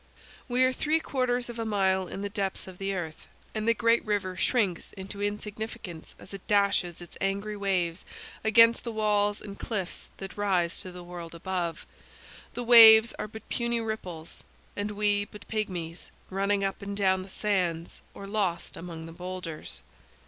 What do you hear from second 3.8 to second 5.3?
river shrinks into